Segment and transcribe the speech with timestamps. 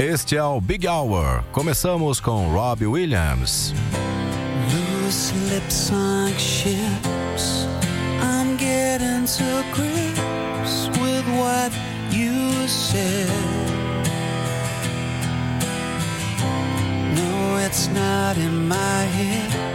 [0.00, 1.44] Este é o Big Hour.
[1.52, 3.74] Começamos com Robbie Williams.
[4.72, 7.66] Loose lips sunk ships.
[8.22, 11.70] I'm getting to grips with what
[12.16, 13.28] you said.
[17.14, 19.69] No, it's not in my head.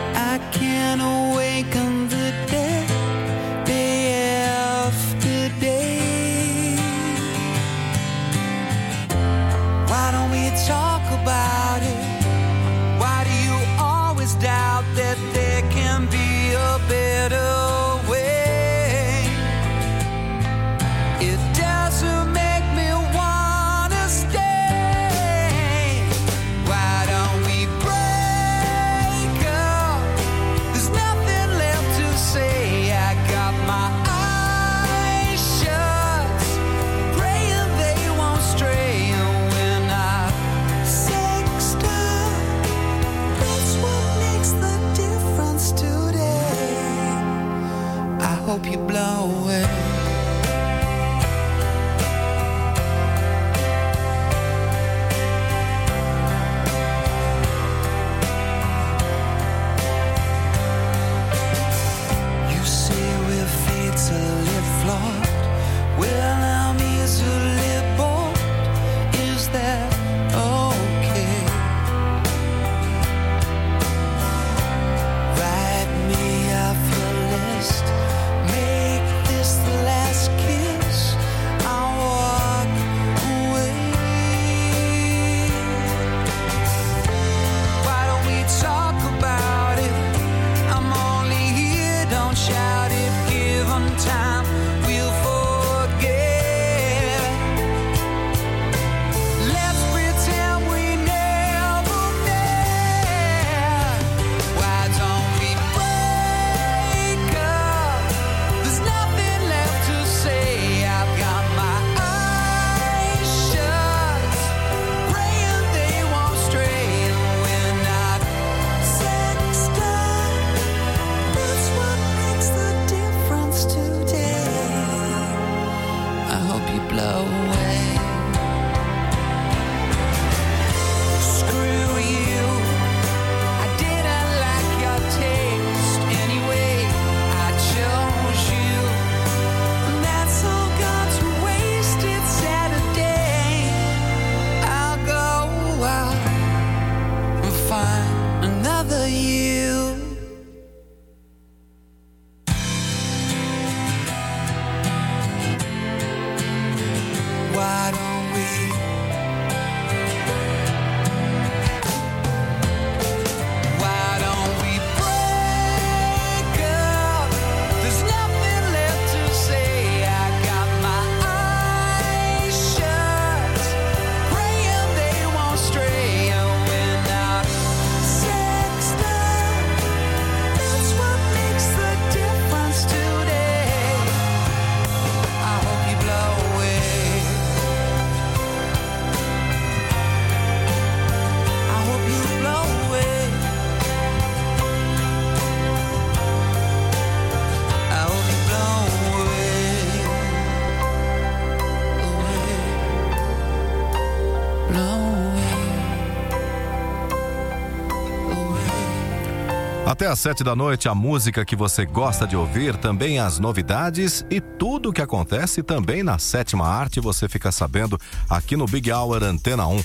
[209.85, 214.25] Até às sete da noite, a música que você gosta de ouvir, também as novidades
[214.31, 218.91] e tudo o que acontece também na sétima arte você fica sabendo aqui no Big
[218.91, 219.83] Hour Antena 1.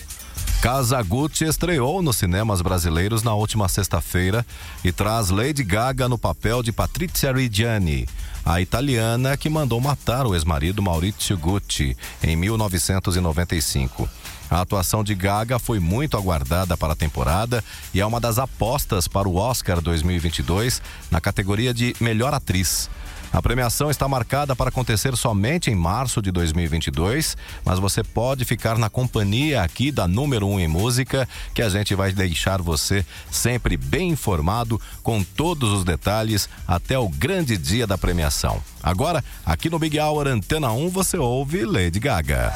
[0.63, 4.45] Casa Gucci estreou nos cinemas brasileiros na última sexta-feira
[4.83, 8.09] e traz Lady Gaga no papel de Patrizia Reggiani,
[8.43, 14.09] a italiana que mandou matar o ex-marido Maurizio Gucci em 1995.
[14.51, 17.63] A atuação de Gaga foi muito aguardada para a temporada
[17.95, 22.91] e é uma das apostas para o Oscar 2022 na categoria de Melhor Atriz.
[23.33, 28.77] A premiação está marcada para acontecer somente em março de 2022, mas você pode ficar
[28.77, 33.07] na companhia aqui da número 1 um em música, que a gente vai deixar você
[33.31, 38.61] sempre bem informado com todos os detalhes até o grande dia da premiação.
[38.83, 42.53] Agora, aqui no Big Hour Antena 1, você ouve Lady Gaga.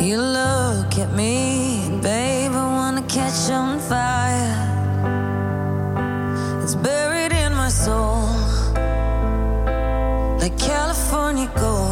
[0.00, 1.49] You look at me,
[3.12, 4.54] catch on fire.
[6.62, 8.22] It's buried in my soul,
[10.38, 11.89] like California gold.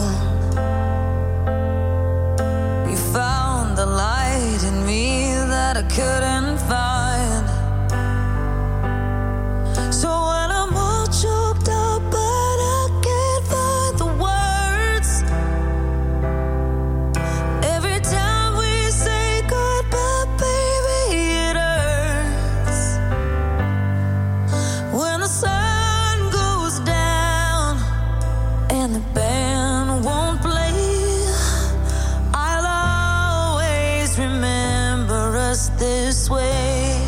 [36.39, 37.01] away.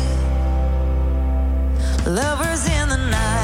[2.05, 3.40] Lovers in the night.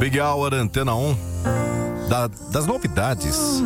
[0.00, 1.16] Big Hour Antena 1
[2.08, 3.62] da, das novidades.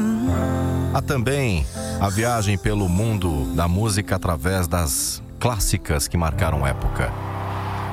[0.93, 1.67] Há também
[2.01, 7.11] a viagem pelo mundo da música através das clássicas que marcaram época.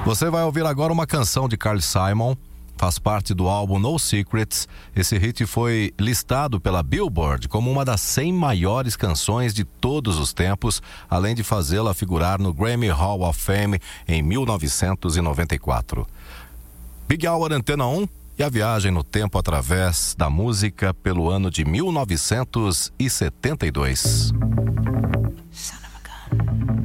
[0.05, 2.35] Você vai ouvir agora uma canção de Carl Simon
[2.81, 4.67] faz parte do álbum No Secrets.
[4.95, 10.33] Esse hit foi listado pela Billboard como uma das 100 maiores canções de todos os
[10.33, 16.07] tempos, além de fazê-la figurar no Grammy Hall of Fame em 1994.
[17.07, 18.07] Big Hour Antena 1
[18.39, 24.33] e a viagem no tempo através da música pelo ano de 1972.
[25.51, 25.99] Son of a
[26.33, 26.80] gun.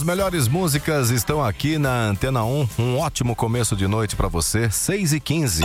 [0.00, 2.68] As melhores músicas estão aqui na Antena 1.
[2.78, 5.62] Um ótimo começo de noite para você, 6 e 15.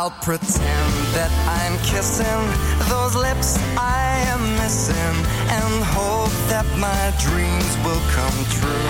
[0.00, 2.24] I'll pretend that I'm kissing
[2.88, 8.88] those lips I am missing and hope that my dreams will come true.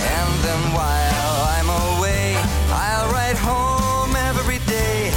[0.00, 2.32] And then while I'm away,
[2.72, 5.12] I'll write home every day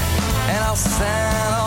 [0.51, 1.66] and I'll send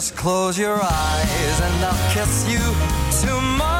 [0.00, 2.58] Just close your eyes and I'll kiss you.
[3.20, 3.79] Tomorrow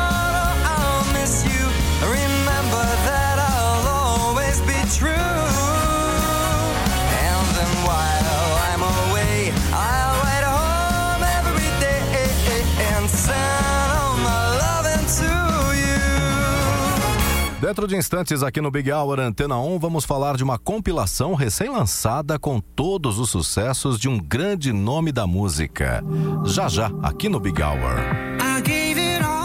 [17.70, 22.36] Dentro de instantes aqui no Big Hour Antena 1, vamos falar de uma compilação recém-lançada
[22.36, 26.02] com todos os sucessos de um grande nome da música.
[26.44, 27.94] Já já, aqui no Big Hour.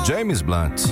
[0.08, 0.88] James Blunt.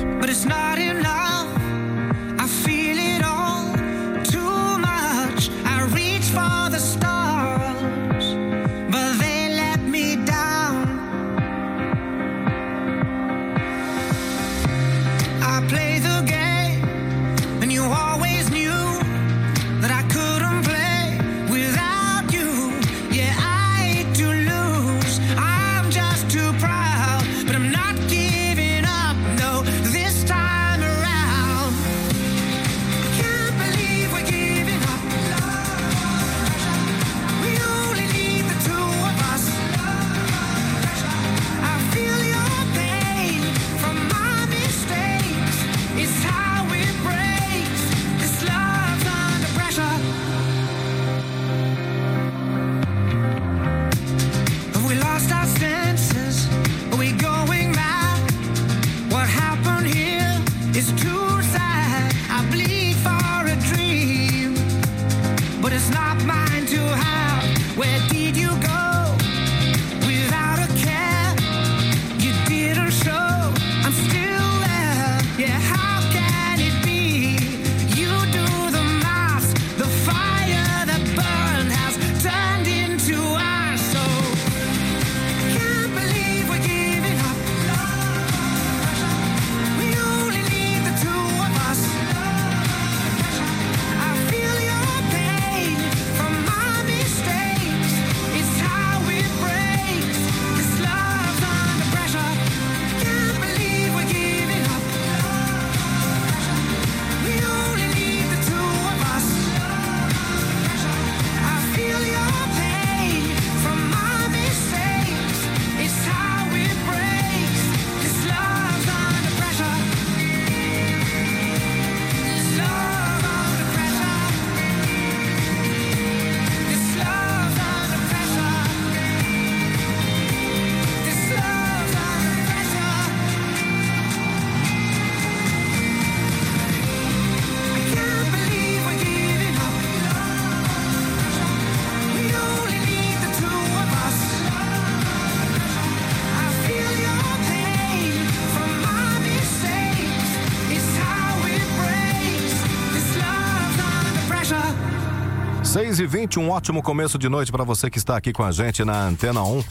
[156.14, 158.52] 6 e 20 um ótimo começo de noite para você que está aqui com a
[158.52, 159.64] gente na Antena 1.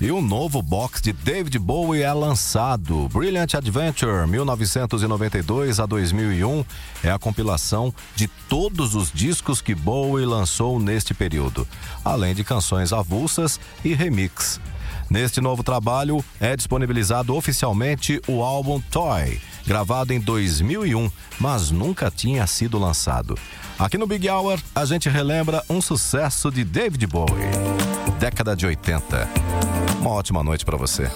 [0.00, 3.08] E o novo box de David Bowie é lançado.
[3.10, 6.64] Brilliant Adventure 1992 a 2001
[7.04, 11.66] é a compilação de todos os discos que Bowie lançou neste período,
[12.04, 14.60] além de canções avulsas e remix.
[15.10, 22.46] Neste novo trabalho é disponibilizado oficialmente o álbum Toy, gravado em 2001, mas nunca tinha
[22.46, 23.38] sido lançado.
[23.78, 27.50] Aqui no Big Hour, a gente relembra um sucesso de David Bowie,
[28.18, 29.28] década de 80.
[30.00, 31.10] Uma ótima noite para você.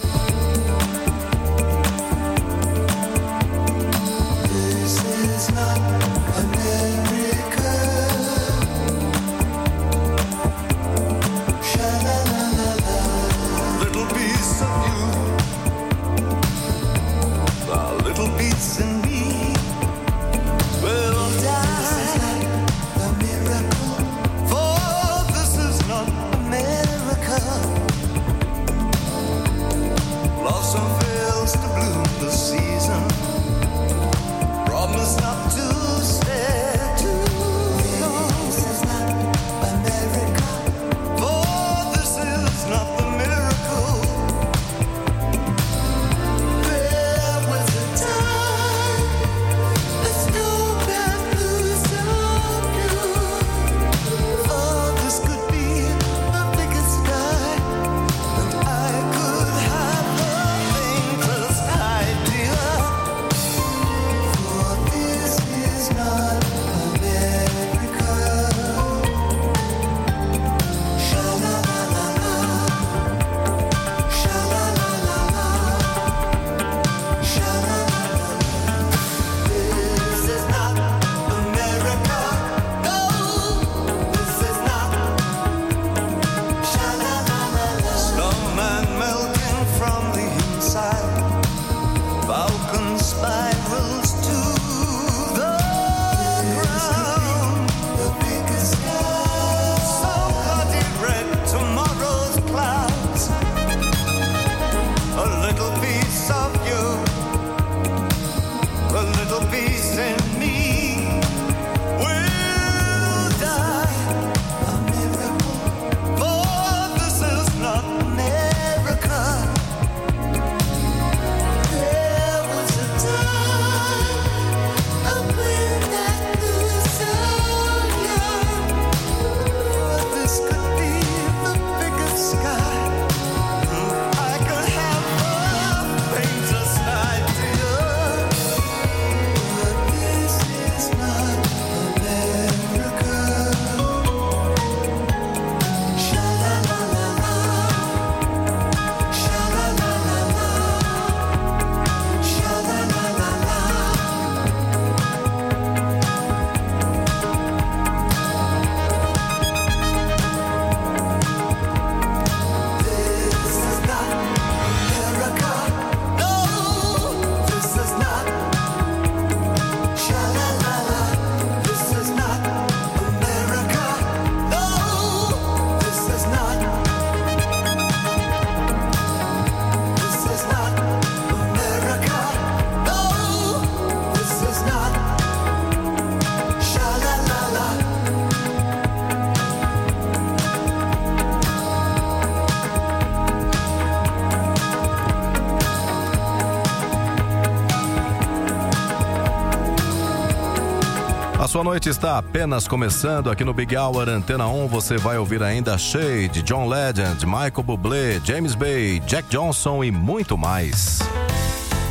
[201.78, 204.66] Noite está apenas começando aqui no Big Hour Antena 1.
[204.66, 210.36] Você vai ouvir ainda Shade, John Legend, Michael Bublé, James Bay, Jack Johnson e muito
[210.36, 210.98] mais.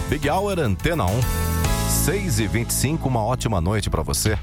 [0.10, 1.10] Big Hour Antena 1.
[2.04, 4.38] 6 e 25 uma ótima noite para você.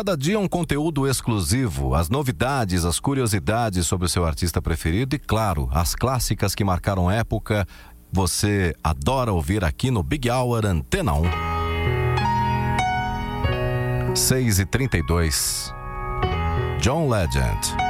[0.00, 5.18] cada dia um conteúdo exclusivo, as novidades, as curiosidades sobre o seu artista preferido e,
[5.18, 7.66] claro, as clássicas que marcaram época.
[8.10, 11.24] Você adora ouvir aqui no Big Hour Antena 1.
[14.16, 15.70] 6 e 32
[16.80, 17.89] John Legend.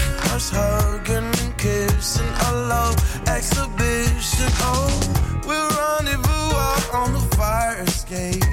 [0.41, 2.27] lips, hugging and kissing.
[2.47, 2.95] A love
[3.27, 4.49] exhibition.
[4.61, 8.43] Oh, we'll rendezvous out on the fire escape.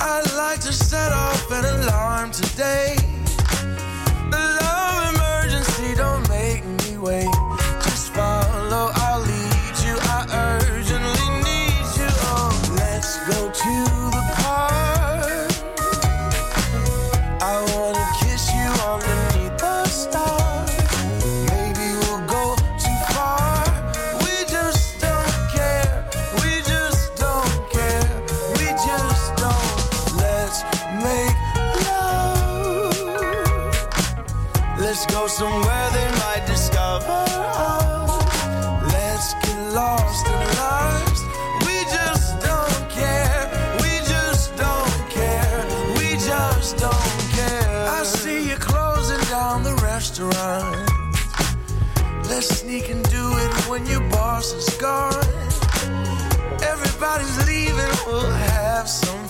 [0.00, 2.96] I'd like to set off an alarm today.
[4.30, 7.41] The love emergency don't make me wait.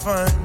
[0.02, 0.41] fine.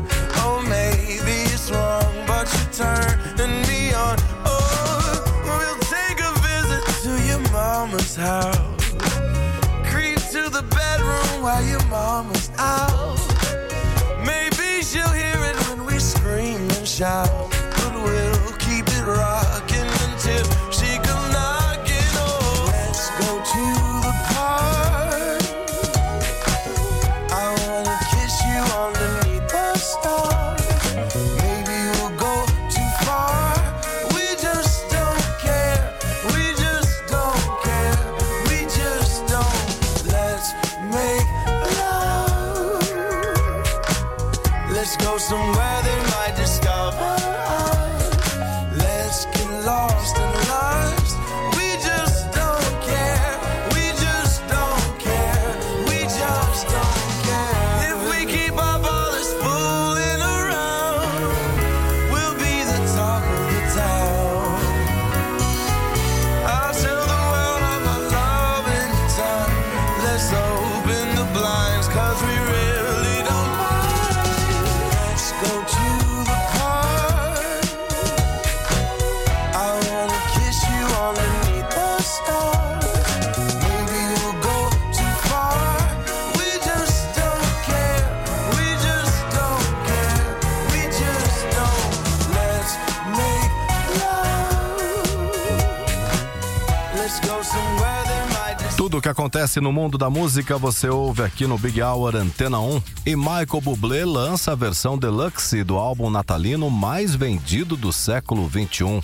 [98.98, 102.60] tudo o que acontece no mundo da música você ouve aqui no Big Hour Antena
[102.60, 102.82] 1.
[103.06, 109.02] E Michael Bublé lança a versão deluxe do álbum natalino mais vendido do século 21.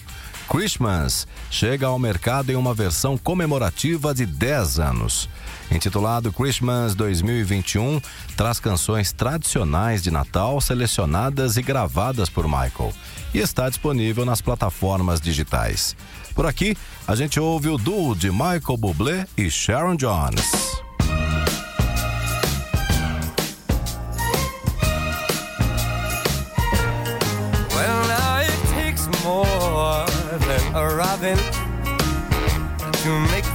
[0.50, 5.30] Christmas chega ao mercado em uma versão comemorativa de 10 anos.
[5.72, 8.02] Intitulado Christmas 2021,
[8.38, 12.94] traz canções tradicionais de Natal selecionadas e gravadas por Michael
[13.34, 15.96] e está disponível nas plataformas digitais.
[16.36, 16.76] Por aqui,
[17.08, 20.52] a gente ouve o duo de Michael Bublé e Sharon Jones.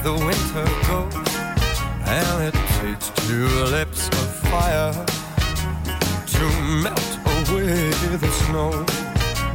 [0.09, 1.31] the winter goes
[2.07, 4.93] And it takes two lips of fire
[6.35, 6.45] To
[6.83, 8.71] melt away the snow.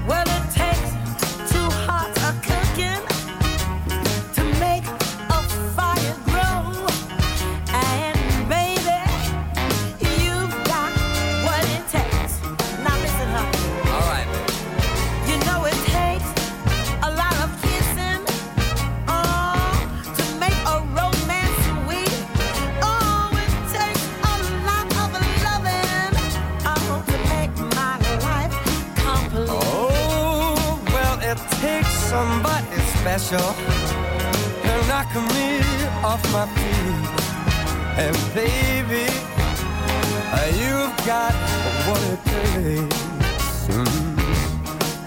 [0.07, 0.32] Well,
[33.03, 33.53] special.
[34.63, 35.59] They're knocking me
[36.09, 37.09] off my feet.
[38.03, 39.05] And baby
[40.55, 41.33] You've got
[41.87, 43.67] what it takes.
[43.67, 43.87] Mm.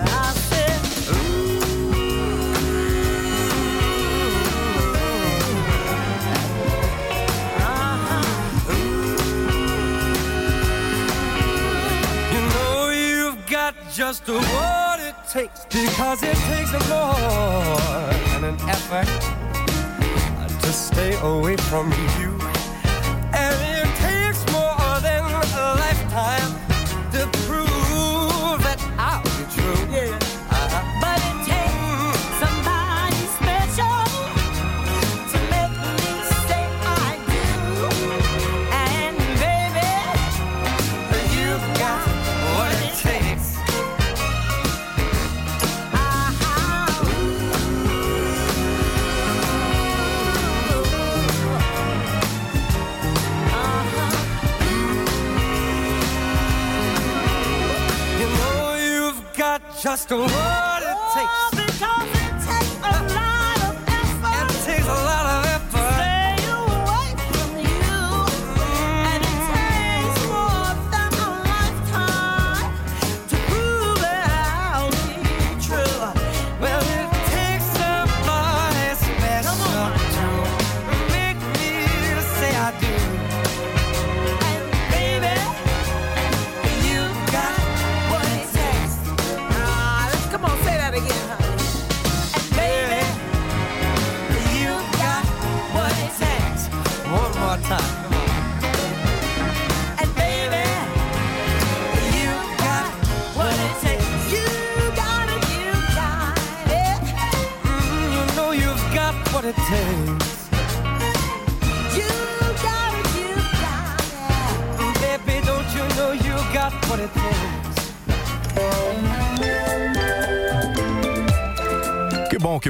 [0.00, 0.82] I said
[1.12, 1.60] ooh,
[7.58, 8.72] uh-huh.
[8.72, 9.16] ooh.
[12.32, 14.85] You know you've got just a word
[15.76, 19.06] because it takes a more and an effort
[20.62, 22.35] to stay away from you.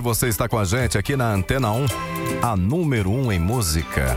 [0.06, 1.86] você está com a gente aqui na Antena 1,
[2.40, 4.16] a número 1 em música.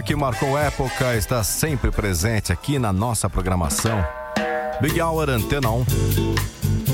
[0.00, 4.04] música que marcou época está sempre presente aqui na nossa programação.
[4.80, 5.84] Big Hour Antena 1.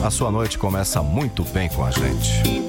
[0.04, 2.65] A sua noite começa muito bem com a gente.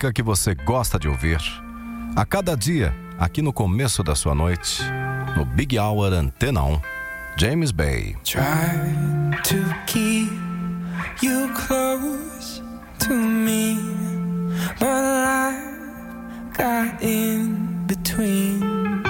[0.00, 1.38] música que você gosta de ouvir.
[2.16, 4.82] A cada dia, aqui no começo da sua noite,
[5.36, 6.80] no Big Hour Antena 1,
[7.36, 8.16] James Bay.
[8.24, 8.40] Try
[9.44, 10.32] to keep
[11.22, 12.62] you close
[13.00, 13.78] to me,
[14.78, 15.60] but life
[16.56, 19.02] got in between.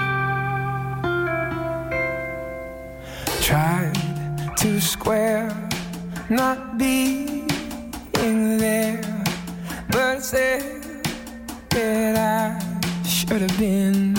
[3.43, 3.95] Tried
[4.57, 5.49] to square,
[6.29, 7.45] not be
[8.25, 9.01] in there,
[9.89, 10.80] but said.
[13.31, 14.13] could have been.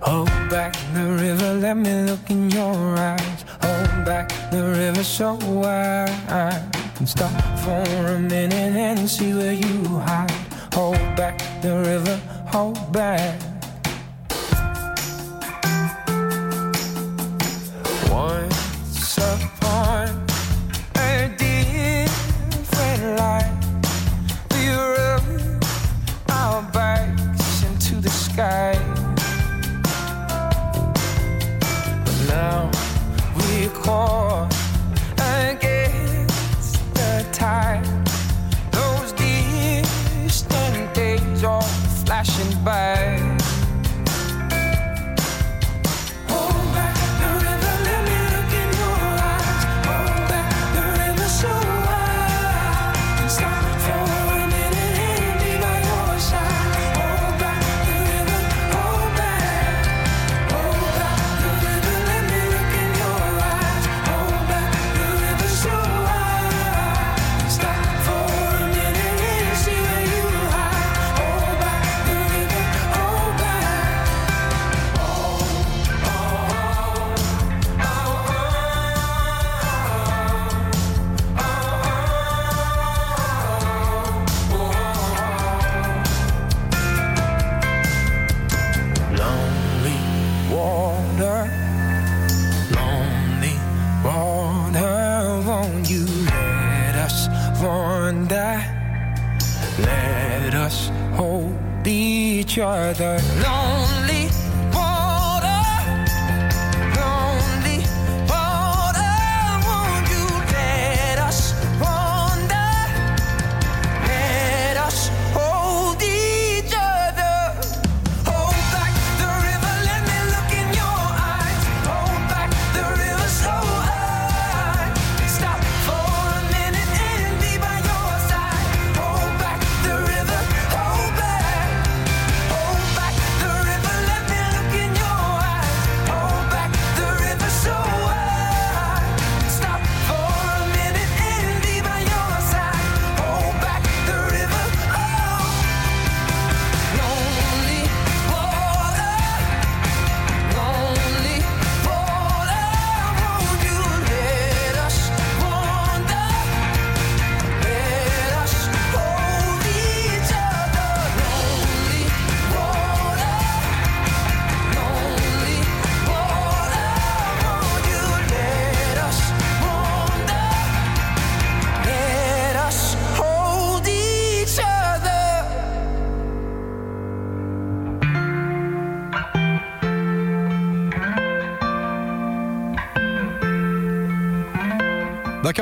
[0.00, 3.44] Hold back the river, let me look in your eyes.
[3.62, 6.10] Hold back the river so wide.
[6.28, 6.62] I
[6.94, 7.32] can stop
[7.64, 7.80] for
[8.12, 10.30] a minute and see where you hide.
[10.74, 12.20] Hold back the river,
[12.52, 13.57] hold back.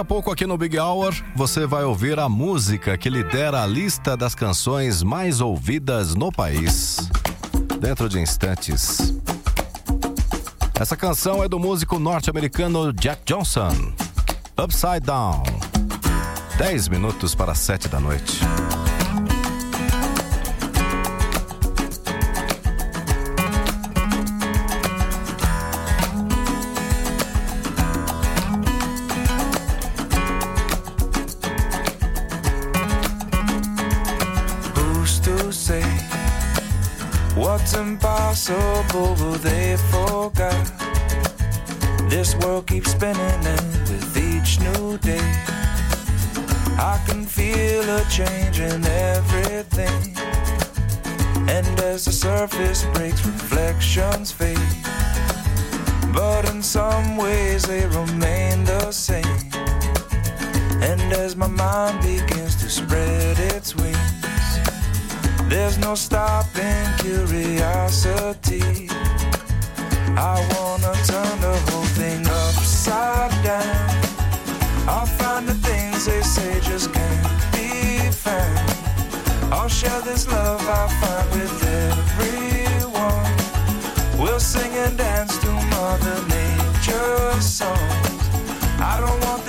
[0.07, 4.35] pouco aqui no Big Hour, você vai ouvir a música que lidera a lista das
[4.35, 7.11] canções mais ouvidas no país.
[7.81, 9.15] Dentro de instantes.
[10.79, 13.93] Essa canção é do músico norte-americano Jack Johnson.
[14.57, 15.43] Upside Down.
[16.57, 18.41] 10 minutos para 7 da noite.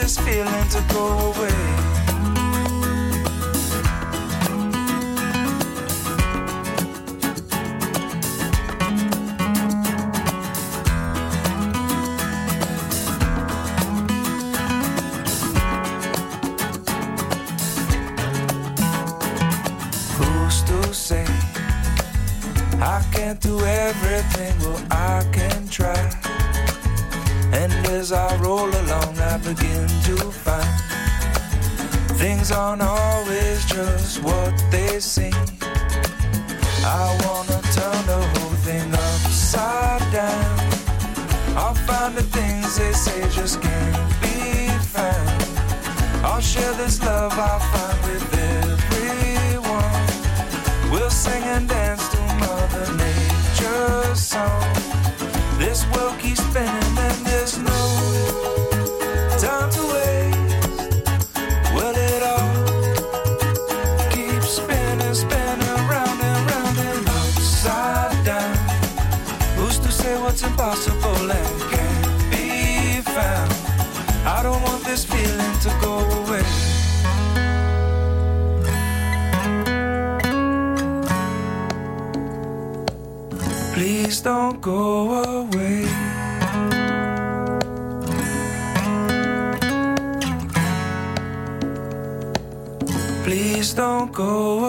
[0.08, 1.52] This feeling to go away.
[20.16, 21.26] Who's to say
[22.80, 24.37] I can't do everything?
[29.56, 30.82] Begin to find
[32.20, 35.32] things aren't always just what they seem.
[36.84, 40.60] I wanna turn the whole thing upside down.
[41.56, 45.30] I'll find the things they say just can't be found.
[46.26, 47.58] I'll share this love I
[84.18, 85.14] Please don't go
[85.44, 85.86] away.
[93.24, 94.67] Please don't go away.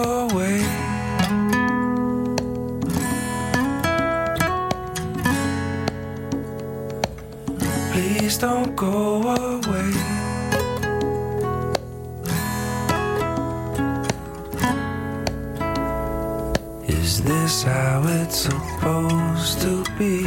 [16.88, 20.24] Is this how it's supposed to be?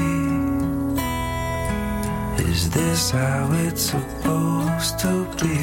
[2.38, 5.58] Is this how it's supposed to be?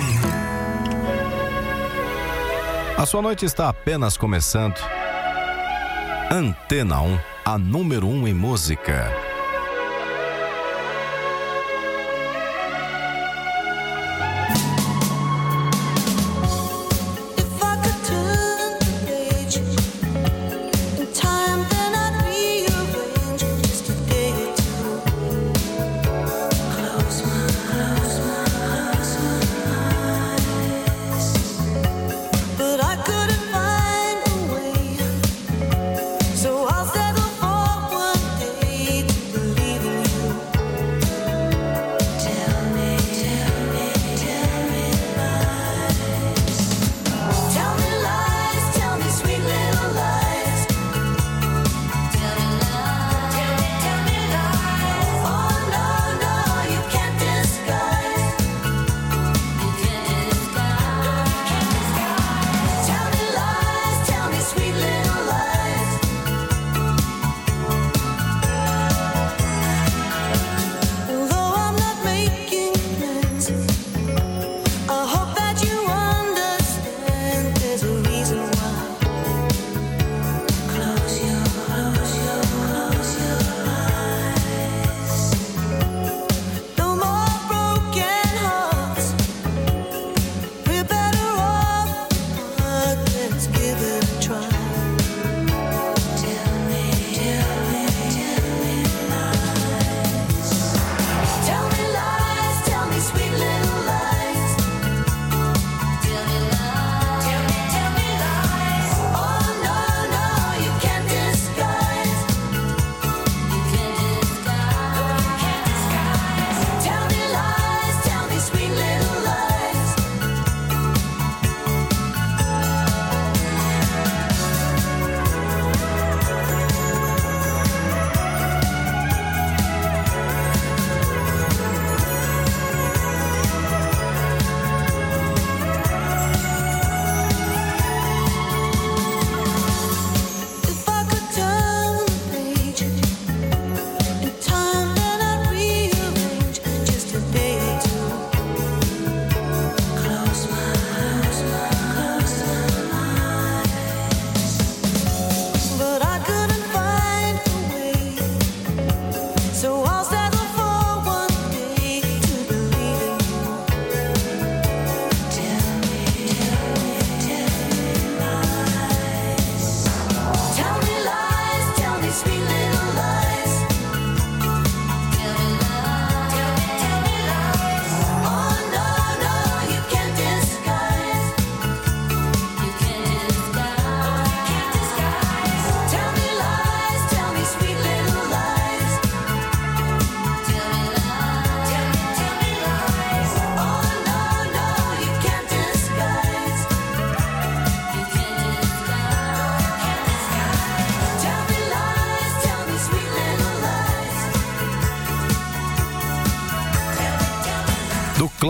[2.97, 4.81] A sua noite está apenas começando.
[6.31, 9.28] Antena 1, a número 1 em música.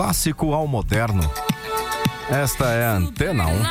[0.09, 1.21] clássico ao moderno.
[2.31, 3.61] Esta é a Antena 1.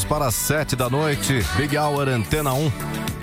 [0.00, 2.72] minutos para 7 da noite, Big Hour Antena 1.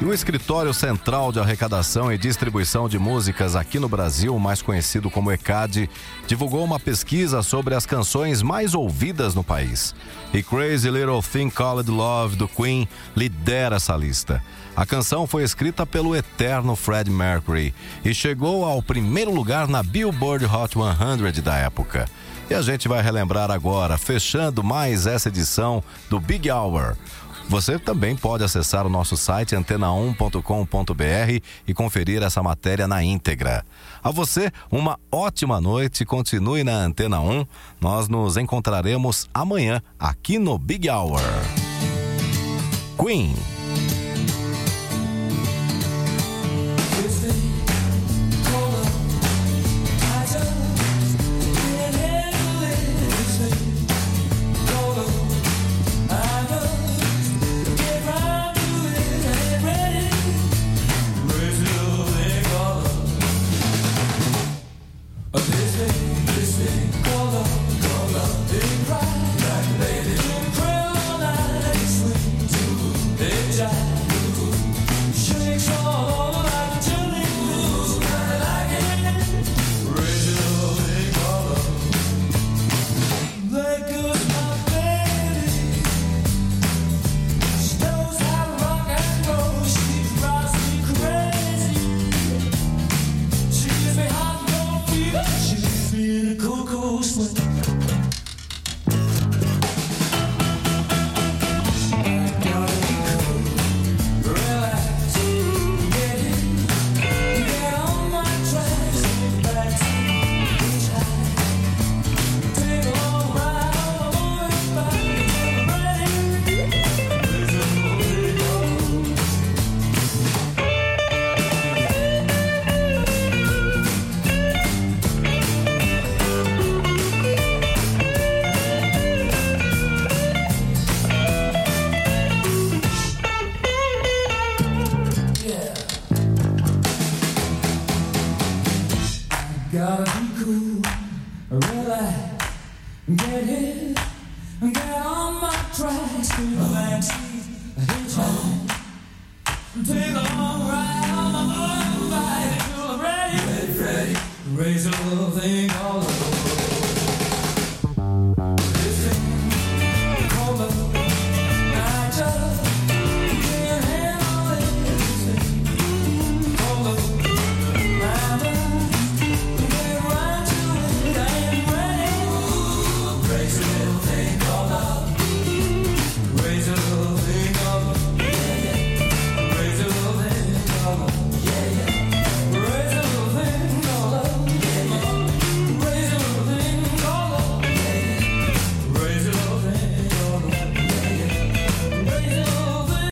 [0.01, 5.09] E o Escritório Central de Arrecadação e Distribuição de Músicas aqui no Brasil, mais conhecido
[5.09, 5.89] como ECAD,
[6.27, 9.95] divulgou uma pesquisa sobre as canções mais ouvidas no país.
[10.33, 14.43] E Crazy Little Thing Called Love, do Queen, lidera essa lista.
[14.75, 17.73] A canção foi escrita pelo eterno Fred Mercury
[18.05, 22.05] e chegou ao primeiro lugar na Billboard Hot 100 da época.
[22.49, 26.95] E a gente vai relembrar agora, fechando mais essa edição do Big Hour.
[27.49, 33.65] Você também pode acessar o nosso site antena1.com.br e conferir essa matéria na íntegra.
[34.03, 36.05] A você, uma ótima noite.
[36.05, 37.45] Continue na Antena 1.
[37.79, 41.21] Nós nos encontraremos amanhã aqui no Big Hour.
[42.97, 43.56] Queen.